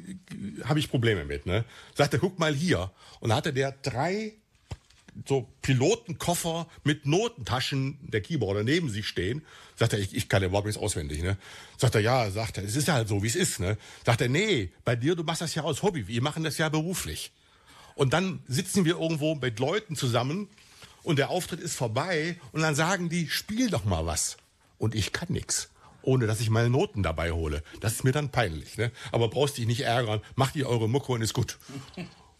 [0.64, 1.46] habe ich Probleme mit.
[1.46, 1.64] Ne?
[1.94, 2.90] Sagt guck mal hier.
[3.20, 4.32] Und da hatte der drei
[5.26, 9.42] so Pilotenkoffer mit Notentaschen der Keyboarder neben sich stehen.
[9.76, 11.22] Sagt er, ich, ich kann ja überhaupt nichts auswendig.
[11.22, 11.36] Ne?
[11.76, 13.60] Sagt er, ja, sagt er, es ist ja halt so, wie es ist.
[13.60, 13.76] Ne?
[14.04, 16.68] Sagt er, nee, bei dir, du machst das ja aus Hobby, wir machen das ja
[16.68, 17.32] beruflich.
[17.94, 20.48] Und dann sitzen wir irgendwo mit Leuten zusammen
[21.02, 24.36] und der Auftritt ist vorbei und dann sagen die, spiel doch mal was.
[24.78, 25.70] Und ich kann nix,
[26.02, 27.62] ohne dass ich meine Noten dabei hole.
[27.80, 28.76] Das ist mir dann peinlich.
[28.78, 28.92] Ne?
[29.10, 31.58] Aber brauchst dich nicht ärgern, macht ihr eure Mucke und ist gut.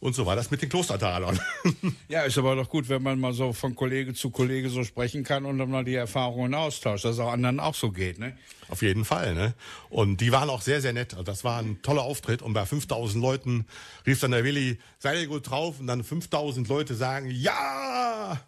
[0.00, 1.40] Und so war das mit den Klostertalern.
[2.08, 5.24] Ja, ist aber doch gut, wenn man mal so von Kollege zu Kollege so sprechen
[5.24, 8.37] kann und dann mal die Erfahrungen austauscht, dass es auch anderen auch so geht, ne?
[8.68, 9.54] Auf jeden Fall, ne?
[9.90, 11.12] Und die waren auch sehr, sehr nett.
[11.12, 12.40] Also Das war ein toller Auftritt.
[12.42, 13.66] Und bei 5000 Leuten
[14.06, 15.80] rief dann der Willi, seid ihr gut drauf?
[15.80, 18.40] Und dann 5000 Leute sagen, ja!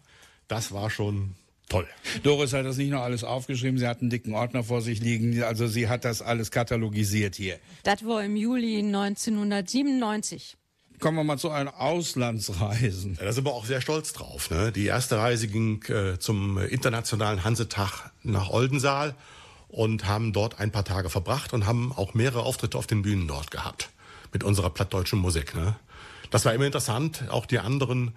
[0.47, 1.35] Das war schon
[1.69, 1.87] toll.
[2.23, 5.41] Doris hat das nicht nur alles aufgeschrieben, sie hat einen dicken Ordner vor sich liegen,
[5.43, 7.59] also sie hat das alles katalogisiert hier.
[7.83, 10.57] Das war im Juli 1997.
[11.01, 13.15] Kommen wir mal zu euren Auslandsreisen.
[13.15, 14.51] Ja, da sind wir auch sehr stolz drauf.
[14.51, 14.71] Ne?
[14.71, 19.15] Die erste Reise ging äh, zum internationalen Hansetag nach Oldensaal
[19.67, 23.27] und haben dort ein paar Tage verbracht und haben auch mehrere Auftritte auf den Bühnen
[23.27, 23.89] dort gehabt
[24.31, 25.55] mit unserer plattdeutschen Musik.
[25.55, 25.75] Ne?
[26.29, 28.13] Das war immer interessant, auch die anderen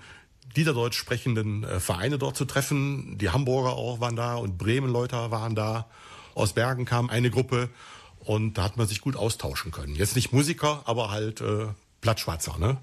[0.55, 3.17] niederdeutsch sprechenden äh, Vereine dort zu treffen.
[3.17, 5.87] Die Hamburger auch waren da und Bremen-Leute waren da.
[6.35, 7.71] Aus Bergen kam eine Gruppe
[8.19, 9.95] und da hat man sich gut austauschen können.
[9.95, 11.69] Jetzt nicht Musiker, aber halt äh,
[12.05, 12.59] Plattschwarzer.
[12.59, 12.77] Ne?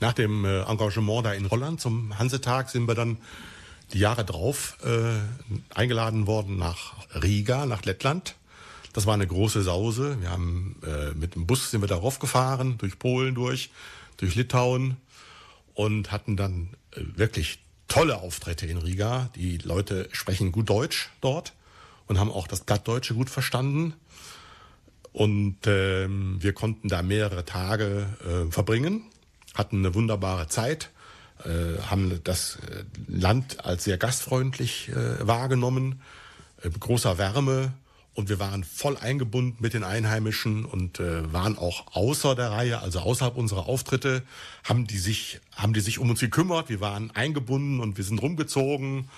[0.00, 3.16] Nach dem äh, Engagement da in Holland zum Hansetag sind wir dann
[3.94, 5.18] die Jahre drauf äh,
[5.74, 8.34] eingeladen worden nach Riga, nach Lettland.
[8.92, 10.18] Das war eine große Sause.
[10.20, 13.70] Wir haben äh, mit dem Bus sind wir darauf gefahren, durch Polen durch,
[14.18, 14.98] durch Litauen
[15.72, 19.30] und hatten dann äh, wirklich tolle Auftritte in Riga.
[19.36, 21.54] Die Leute sprechen gut Deutsch dort
[22.08, 23.94] und haben auch das Plattdeutsche gut verstanden.
[25.14, 29.02] Und ähm, wir konnten da mehrere Tage äh, verbringen,
[29.54, 30.90] hatten eine wunderbare Zeit,
[31.44, 36.02] äh, haben das äh, Land als sehr gastfreundlich äh, wahrgenommen,
[36.62, 37.72] äh, großer Wärme
[38.14, 42.80] Und wir waren voll eingebunden mit den Einheimischen und äh, waren auch außer der Reihe,
[42.80, 44.22] also außerhalb unserer Auftritte,
[44.64, 46.68] haben die sich, haben die sich um uns gekümmert.
[46.68, 49.08] Wir waren eingebunden und wir sind rumgezogen.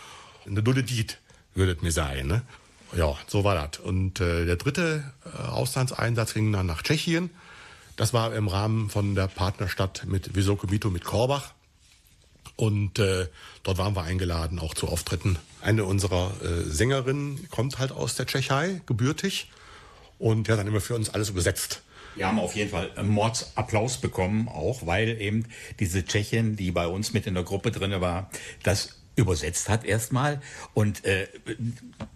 [0.46, 1.20] Eine dulle Diet,
[1.54, 2.26] würdet mir sagen.
[2.26, 2.42] Ne?
[2.94, 3.80] Ja, so war das.
[3.80, 7.30] Und äh, der dritte äh, Auslandseinsatz ging dann nach Tschechien.
[7.96, 11.54] Das war im Rahmen von der Partnerstadt mit Visoko Mito mit Korbach.
[12.56, 13.28] Und äh,
[13.62, 15.38] dort waren wir eingeladen, auch zu Auftritten.
[15.60, 19.50] Eine unserer äh, Sängerinnen kommt halt aus der Tschechei, gebürtig,
[20.18, 21.82] und hat dann immer für uns alles übersetzt.
[22.14, 25.44] Wir haben auf jeden Fall einen Mordsapplaus bekommen, auch weil eben
[25.80, 28.30] diese Tschechin, die bei uns mit in der Gruppe drin war,
[28.62, 30.40] das übersetzt hat erstmal.
[30.74, 31.26] Und äh,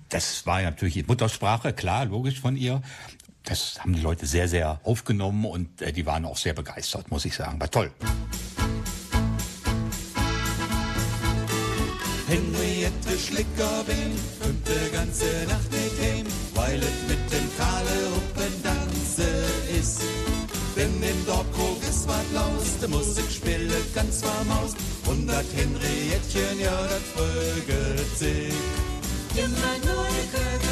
[0.08, 2.82] das war natürlich Muttersprache, klar, logisch von ihr.
[3.44, 7.24] Das haben die Leute sehr, sehr aufgenommen und äh, die waren auch sehr begeistert, muss
[7.24, 7.58] ich sagen.
[7.58, 7.90] War toll.
[12.28, 19.28] Henriette Schlickerbeen kommt die ganze Nacht nicht heim, weil es mit dem Kalle Huppen Danze
[19.76, 20.02] ist.
[20.76, 24.76] Denn im Dorfkrug ist was los, die Musik spielt ganz warm aus
[25.10, 28.54] und das Henriettchen, ja, das frögelt sich.
[29.34, 30.69] Immer nur die Köge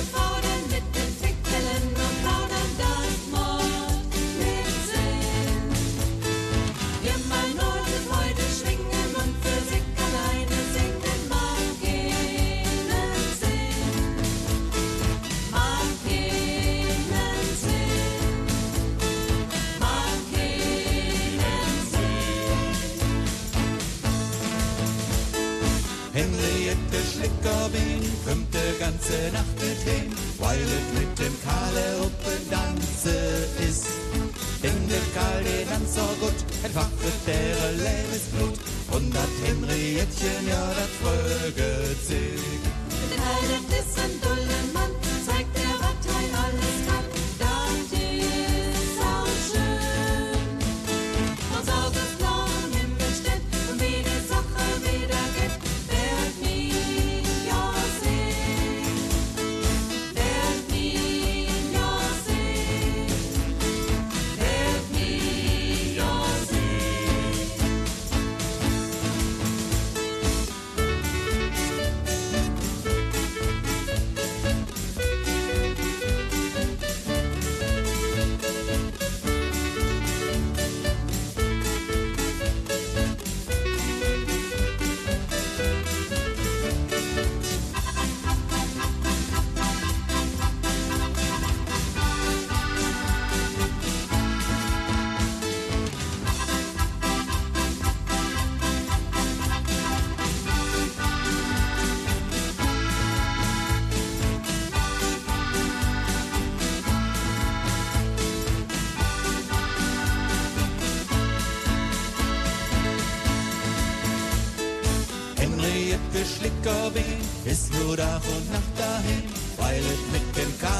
[117.88, 119.22] nur Tag und Nacht dahin,
[119.56, 120.77] weil es mit dem Kalle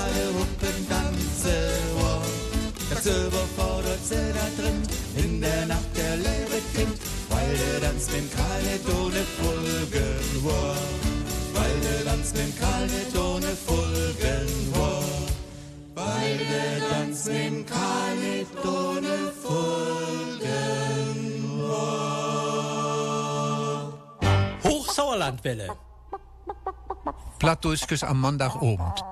[27.48, 29.02] Plattdeutsches am Montagabend.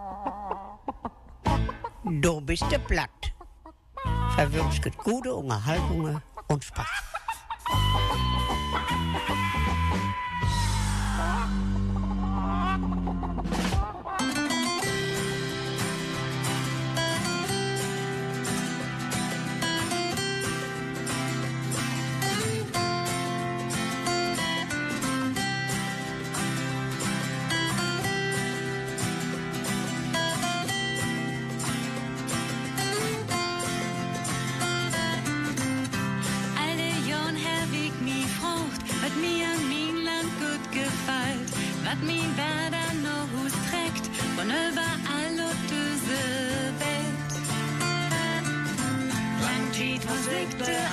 [2.04, 3.32] Du bist du platt.
[4.34, 6.86] Verwünscht gute Unterhaltungen und Spaß.
[11.18, 11.75] Alle
[50.54, 50.85] like.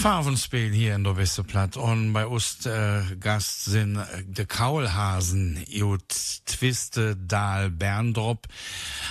[0.00, 6.08] Farvenspiel hier in der Wisseplatt und bei uns äh, Gast sind äh, de Kaulhasen, Jut
[6.46, 8.48] Twiste, Dahl, Berndrop,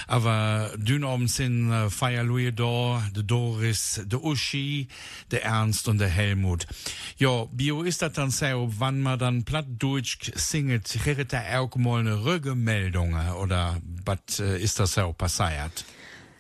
[0.07, 4.87] aber dünn sind äh, Feier Louis da, de Doris, de Uschi,
[5.31, 6.65] de Ernst und de Helmut.
[7.17, 11.99] Ja, bio ist das dann so, wann man dann plattdeutsch singet, kriegt da auch mal
[11.99, 15.85] eine Rückmeldung oder was äh, ist das so passiert?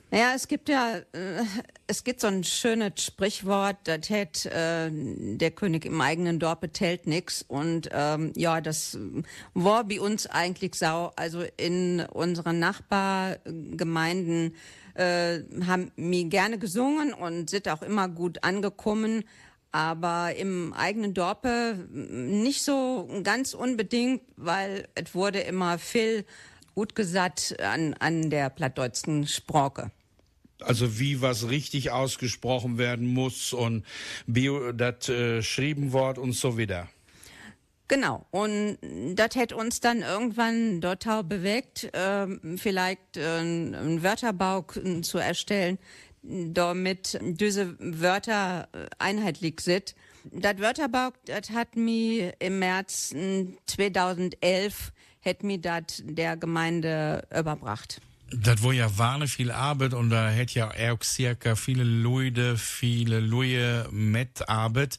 [0.09, 1.45] Naja, es gibt ja, äh,
[1.89, 7.07] es gibt so ein schönes Sprichwort, das hat äh, der König im eigenen Dorf betellt
[7.07, 7.41] nix.
[7.41, 8.95] Und ähm, ja, das
[9.55, 11.11] war bei uns eigentlich sau.
[11.15, 14.53] Also in unseren Nachbargemeinden
[14.93, 19.23] äh, haben mir gerne gesungen und sind auch immer gut angekommen.
[19.71, 26.23] Aber im eigenen Dorpe nicht so ganz unbedingt, weil es wurde immer viel
[26.75, 29.89] gut gesagt an, an der plattdeutschen Sprache.
[30.61, 33.85] Also wie was richtig ausgesprochen werden muss und
[34.27, 36.89] bio das äh, schrieben Wort und so wieder.
[37.89, 38.27] Genau.
[38.29, 38.77] Und
[39.15, 44.65] das hätte uns dann irgendwann dort auch bewegt, ähm, vielleicht äh, einen Wörterbau
[45.01, 45.79] zu erstellen,
[46.21, 49.95] damit diese Wörter äh, einheitlich sind.
[50.31, 54.91] Das Wörterbau, das hat mir im März äh, 2011
[55.21, 58.01] hätte mir das der Gemeinde überbracht.
[58.31, 63.19] Das war ja warne viel Arbeit und da hätte ja auch circa viele Leute, viele
[63.19, 64.97] Leute mit Arbeit.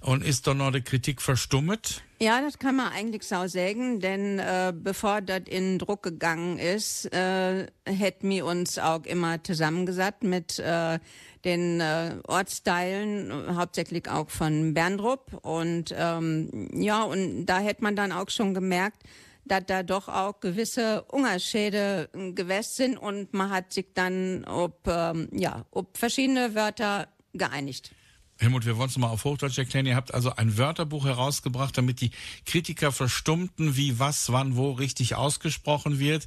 [0.00, 2.02] Und ist doch noch die Kritik verstummet?
[2.22, 7.06] Ja, das kann man eigentlich so sagen, denn äh, bevor das in Druck gegangen ist,
[7.14, 10.98] äh, hätten wir uns auch immer zusammengesetzt mit äh,
[11.46, 15.32] den äh, Ortsteilen, hauptsächlich auch von Berndrup.
[15.42, 19.02] Und ähm, ja, und da hätte man dann auch schon gemerkt,
[19.50, 24.86] dass da doch auch gewisse Unterschiede äh, gewesen sind und man hat sich dann ob,
[24.86, 27.90] ähm, ja, ob verschiedene Wörter geeinigt.
[28.38, 29.84] Helmut, wir wollen es mal auf Hochdeutsch erklären.
[29.86, 32.10] Ihr habt also ein Wörterbuch herausgebracht, damit die
[32.46, 36.26] Kritiker verstummten, wie was, wann, wo richtig ausgesprochen wird.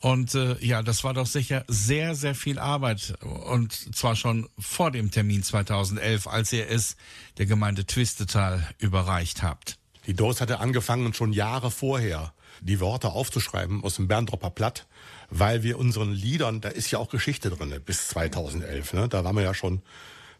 [0.00, 3.14] Und äh, ja, das war doch sicher sehr, sehr viel Arbeit.
[3.22, 6.96] Und zwar schon vor dem Termin 2011, als ihr es
[7.36, 9.78] der Gemeinde Twistetal überreicht habt.
[10.06, 14.86] Die Dose hatte angefangen, schon Jahre vorher die Worte aufzuschreiben aus dem Berndropper Platt,
[15.30, 18.92] weil wir unseren Liedern, da ist ja auch Geschichte drin, bis 2011.
[18.94, 19.08] Ne?
[19.08, 19.82] Da waren wir ja schon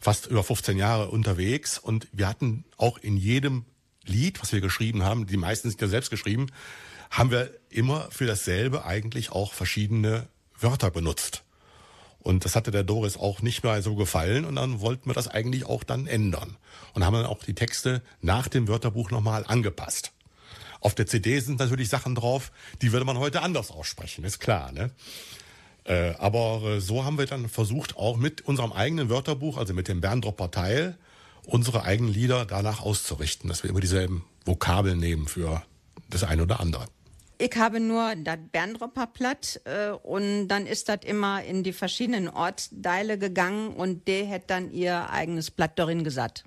[0.00, 3.64] fast über 15 Jahre unterwegs und wir hatten auch in jedem
[4.04, 6.46] Lied, was wir geschrieben haben, die meisten sind ja selbst geschrieben,
[7.10, 11.44] haben wir immer für dasselbe eigentlich auch verschiedene Wörter benutzt.
[12.20, 15.28] Und das hatte der Doris auch nicht mehr so gefallen und dann wollten wir das
[15.28, 16.56] eigentlich auch dann ändern.
[16.94, 20.12] Und haben dann auch die Texte nach dem Wörterbuch nochmal angepasst.
[20.80, 22.52] Auf der CD sind natürlich Sachen drauf,
[22.82, 24.72] die würde man heute anders aussprechen, ist klar.
[24.72, 24.90] Ne?
[25.84, 29.88] Äh, aber äh, so haben wir dann versucht, auch mit unserem eigenen Wörterbuch, also mit
[29.88, 30.98] dem Berndropper Teil,
[31.46, 35.62] unsere eigenen Lieder danach auszurichten, dass wir immer dieselben Vokabeln nehmen für
[36.10, 36.86] das eine oder andere.
[37.40, 42.28] Ich habe nur das Berndropper Platt äh, und dann ist das immer in die verschiedenen
[42.28, 46.44] Ortsteile gegangen und der hat dann ihr eigenes Blatt darin gesagt.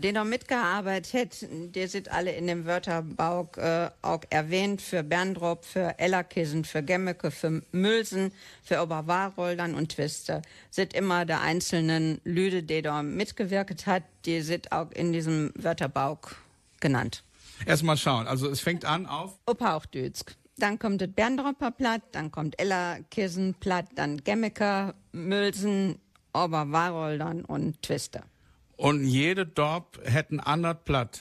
[0.00, 5.64] Der noch mitgearbeitet hat, der sind alle in dem Wörterbauch äh, auch erwähnt für Berndrop,
[5.64, 8.30] für Ellerkissen, für Gemmeke, für Mülsen,
[8.62, 10.42] für Oberwaroldern und Twister.
[10.70, 16.30] Sind immer der einzelnen Lüde, die da mitgewirkt hat, die sind auch in diesem Wörterbauch
[16.78, 17.24] genannt.
[17.66, 18.28] Erstmal schauen.
[18.28, 19.36] Also es fängt an auf.
[19.46, 20.36] Oberhauchdütsk.
[20.58, 25.98] Dann kommt das Berndropper Platt, dann kommt Ellerkissen Platt, dann Gemmeker, Mülsen,
[26.32, 28.22] Oberwaroldern und Twister.
[28.78, 31.20] Und jede Dorf hätte ein anderes Blatt.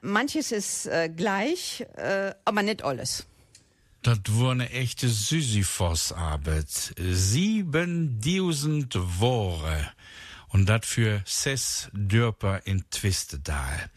[0.00, 3.26] Manches ist äh, gleich, äh, aber nicht alles.
[4.02, 6.94] Das war eine echte Sisyphos-Arbeit.
[6.96, 9.92] 7000 Woche.
[10.48, 13.90] Und das für sechs Dörper in Twistedal.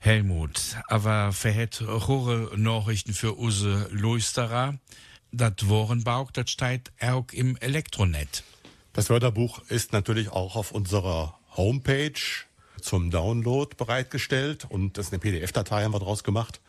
[0.00, 4.78] Helmut, aber verhält hohe Nachrichten für use Luisterer.
[5.32, 8.44] Das Worenbauch, das steht auch im Elektronet.
[8.92, 12.46] Das Wörterbuch ist natürlich auch auf unserer Homepage
[12.80, 16.60] zum Download bereitgestellt und das ist eine PDF-Datei haben wir draus gemacht.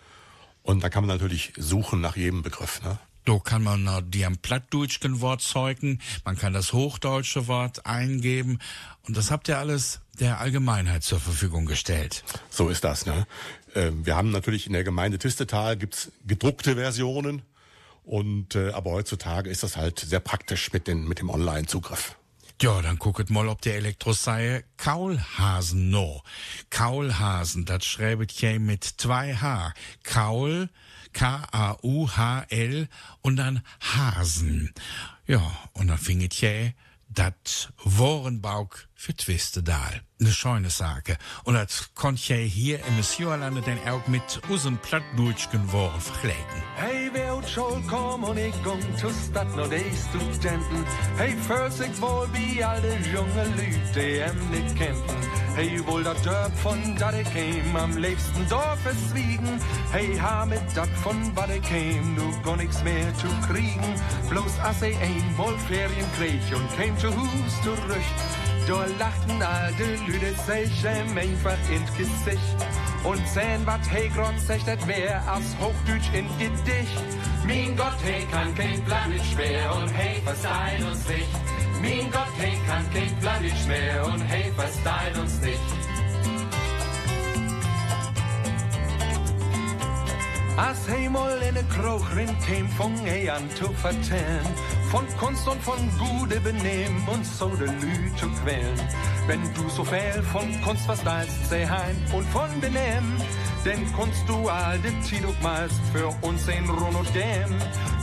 [0.64, 2.82] Und da kann man natürlich suchen nach jedem Begriff.
[2.84, 3.00] Ne?
[3.26, 8.60] Da kann man äh, die am Plattdeutschen Wort zeugen, man kann das hochdeutsche Wort eingeben
[9.08, 12.24] und das habt ihr alles der Allgemeinheit zur Verfügung gestellt.
[12.50, 13.06] So ist das.
[13.06, 13.28] Ne?
[13.76, 17.44] Ähm, wir haben natürlich in der Gemeinde Twistetal gibt's gedruckte Versionen
[18.04, 22.16] und äh, aber heutzutage ist das halt sehr praktisch mit, den, mit dem Online-Zugriff.
[22.62, 26.22] Ja, dann gucket mal, ob der Elektroseie Kaulhasen no.
[26.70, 29.74] Kaulhasen, das schreibt je mit zwei H.
[30.04, 30.68] Kaul,
[31.14, 32.90] K-A-U-H-L
[33.22, 34.74] und dann Hasen.
[35.26, 35.42] Ja,
[35.72, 36.74] und dann finget je
[37.08, 40.02] dat Worenbauch für Twistedal.
[40.18, 41.18] Ne scheune Sache.
[41.46, 46.64] Und das konnt je hier im Messiorlande den auch mit unserem Plattdeutschen Woren vergleichen.
[46.76, 50.86] Hey, wer ut schuld kom und ich kom zu Stadt no de Studenten.
[51.16, 55.18] Hey, fürs ich wohl wie alle junge Lüte em nicht kämpfen.
[55.56, 59.62] Hey, wohl dat Dörp von ich käm, am liebsten Dorf es wiegen.
[59.94, 63.96] Hey, ha mit dat von ich käm, du gar nix mehr zu kriegen.
[64.30, 68.49] Bloß as ich einmal Ferien krieg und käm zu Hus zurück.
[68.70, 72.56] Da lachten alte Lüde sich ihm einfach ins Gesicht.
[73.04, 77.02] Und sehen, wat hey grad sagt, das wär aus Hochdeutsch in Gedicht.
[77.48, 81.30] Mein Gott, hey, kann kein Plan nicht schwer und hey, verstein uns nicht.
[81.82, 85.60] Mein Gott, hey, kann kein Plan nicht mehr und hey, verstein uns nicht.
[90.58, 94.46] Als hemel in de kroeg rin käm, fong hij an zu vertellen.
[94.92, 98.80] Von Kunst und von gute Benehmen und so de Lü zu quälen.
[99.28, 103.22] Wenn du so viel von Kunst verstehst, sei heim und von Benehmen,
[103.66, 107.56] denn Kunst du all de Tiduk meist für uns in Run und Dem.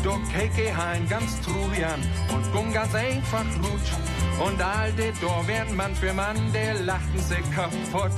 [0.02, 2.00] Doch keke hein ganz truly an
[2.34, 3.92] und gung ganz einfach rutsch.
[4.44, 8.12] Und all de Dor werden Mann für Mann, der lachten sich kaputt.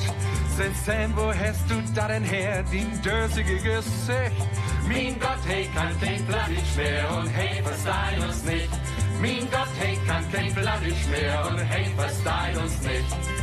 [0.57, 4.49] Sind Sam, wo hast du da denn her, din dösige Gesicht?
[4.89, 8.71] Mein Gott, hey, kann kein Plan nicht mehr und hey, verstein uns nicht.
[9.21, 13.38] Mein Gott, hey, kann kein Plan nicht mehr und hey, verstein uns nicht.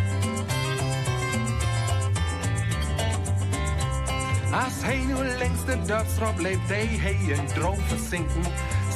[4.51, 7.79] Als hij nu längst de dödsrob lebt, hij hij in droom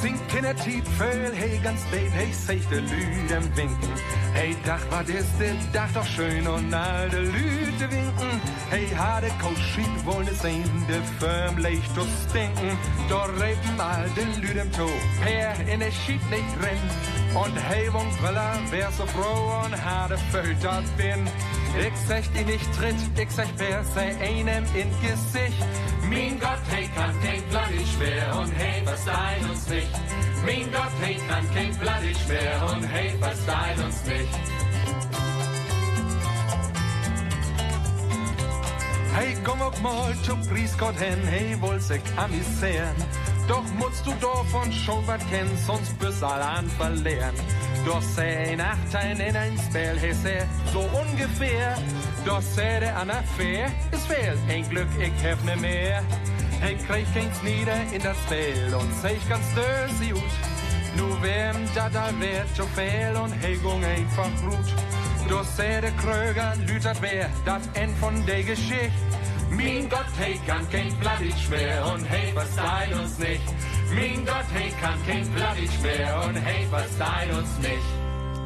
[0.00, 3.92] Sin kindertiet föl, hij ganz spät, hij sich de Lüden winken.
[4.32, 8.40] Hij dacht, wat is dit Dach doch schön und all de Lüde winken.
[8.68, 12.78] Hij had de Koschit wollen sehen, de Firm leicht zu stinken.
[13.08, 14.88] Doch reben all de Lüden to,
[15.20, 16.90] per in de Schied nicht renn.
[17.34, 21.28] Und hij wong Willer, wär so froh und had de Föl dort bin.
[21.78, 25.64] Ich sag die nicht tritt, ich sag wer sei einem in Gesicht.
[26.08, 29.89] Mein Gott, hey, kann kein Bloody schwer und hey, was dein uns nicht.
[30.44, 33.14] Mein Gott, hey, kann kein Bloody schwer und hey,
[33.46, 34.60] dein uns nicht.
[39.14, 42.96] Hey, komm auch mal zu Priesgott hin, hey, wohl sich amüsieren.
[43.48, 47.34] Doch musst du davon schon was kennen, sonst bist all an verlieren.
[47.84, 51.76] Doch sei Nachteil in ein Spiel, hey, sei so ungefähr.
[52.24, 56.02] Doch sei der an Fair, ist fehl, ein Glück, ich hab ne mehr.
[56.60, 60.22] Hey, krieg keins nieder in das Spiel und sei ich ganz dösi gut.
[60.96, 64.28] Nu wem da da wird so viel und hey, gung einfach.
[65.28, 68.90] Doch sei der Kröger, lütert wer, das End von der Geschichte.
[69.50, 73.42] Mein Gott, hey, kann kein Bloody schwer und hey, was dein uns nicht.
[73.94, 77.99] Mein Gott, hey, kann kein Bloody schwer und hey, was dein uns nicht.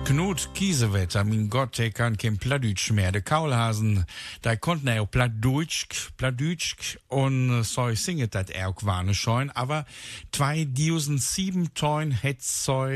[0.05, 3.11] Knut Kiesewetter, mein Gott, der kann kein Plattdeutsch mehr.
[3.11, 4.05] Der Kaulhasen,
[4.43, 5.87] da konnten er auch Plattdeutsch,
[6.19, 9.87] Plattdeutsch und so singet dat er auch warne scheun, aber
[10.33, 12.87] 2007 teun het so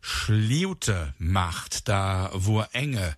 [0.00, 3.16] Schliute macht, da wo enge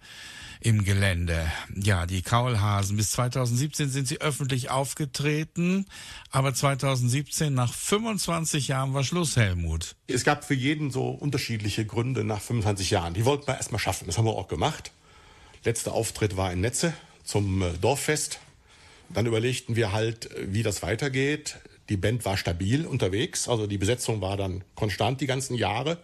[0.61, 1.51] im Gelände.
[1.75, 2.97] Ja, die Kaulhasen.
[2.97, 5.87] Bis 2017 sind sie öffentlich aufgetreten,
[6.31, 9.97] aber 2017 nach 25 Jahren war Schluss, Helmut.
[10.07, 13.15] Es gab für jeden so unterschiedliche Gründe nach 25 Jahren.
[13.15, 14.07] Die wollten wir erstmal schaffen.
[14.07, 14.93] Das haben wir auch gemacht.
[15.65, 16.93] Letzter Auftritt war in Netze
[17.25, 18.41] zum äh, Dorffest.
[19.09, 21.57] Dann überlegten wir halt, äh, wie das weitergeht.
[21.89, 25.99] Die Band war stabil unterwegs, also die Besetzung war dann konstant die ganzen Jahre.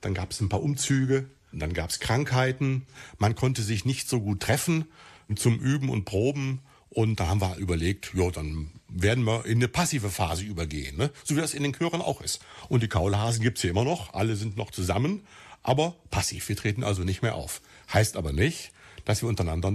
[0.00, 2.86] Dann gab es ein paar Umzüge, dann gab es Krankheiten.
[3.18, 4.86] Man konnte sich nicht so gut treffen
[5.34, 6.60] zum Üben und Proben.
[6.90, 11.10] Und da haben wir überlegt, ja, dann werden wir in eine passive Phase übergehen, ne?
[11.22, 12.40] so wie das in den Chören auch ist.
[12.68, 15.22] Und die Kaulhasen gibt's hier immer noch, alle sind noch zusammen,
[15.62, 16.48] aber passiv.
[16.48, 17.60] Wir treten also nicht mehr auf.
[17.92, 18.72] Heißt aber nicht,
[19.04, 19.72] dass wir untereinander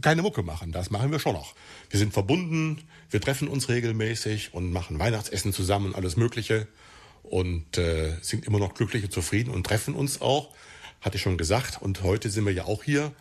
[0.00, 0.72] keine Mucke machen.
[0.72, 1.54] Das machen wir schon noch.
[1.90, 6.66] Wir sind verbunden, wir treffen uns regelmäßig und machen Weihnachtsessen zusammen und alles Mögliche
[7.22, 10.50] und äh, sind immer noch glücklich und zufrieden und treffen uns auch,
[11.04, 11.80] hatte ich schon gesagt.
[11.82, 13.12] Und heute sind wir ja auch hier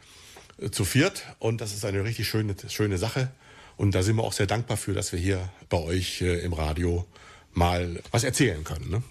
[0.57, 3.29] äh, zu viert und das ist eine richtig schöne, schöne Sache.
[3.75, 6.53] Und da sind wir auch sehr dankbar für, dass wir hier bei euch äh, im
[6.53, 7.05] Radio
[7.51, 8.89] mal was erzählen können.
[8.89, 9.03] Ne?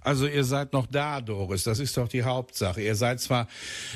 [0.00, 2.82] Also ihr seid noch da, Doris, das ist doch die Hauptsache.
[2.82, 3.48] Ihr seid zwar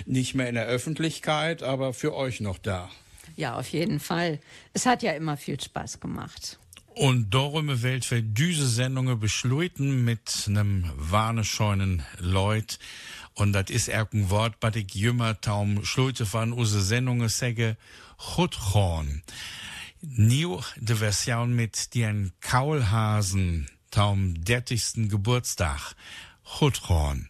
[0.07, 2.91] nicht mehr in der Öffentlichkeit, aber für euch noch da.
[3.37, 4.41] Ja, auf jeden Fall.
[4.73, 6.59] Es hat ja immer viel Spaß gemacht.
[6.95, 12.79] Und darum Welt für diese Sendungen beschleuten mit einem warnescheunen Leut.
[13.35, 17.77] Und das ist ein Wort, was ich jümmer taum schleute von unsere Sendungen sage,
[18.19, 19.23] Chutchorn.
[20.03, 25.09] New de Version mit den Kaulhasen taum 30.
[25.09, 25.95] Geburtstag.
[26.45, 27.29] Chutchorn.